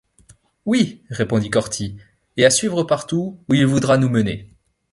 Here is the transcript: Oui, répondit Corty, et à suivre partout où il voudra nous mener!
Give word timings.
Oui, 0.65 1.03
répondit 1.11 1.51
Corty, 1.51 1.95
et 2.35 2.43
à 2.43 2.49
suivre 2.49 2.81
partout 2.83 3.37
où 3.47 3.53
il 3.53 3.67
voudra 3.67 3.99
nous 3.99 4.09
mener! 4.09 4.49